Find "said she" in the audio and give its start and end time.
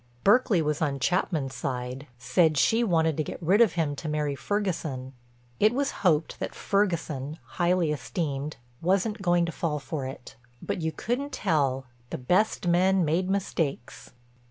2.17-2.83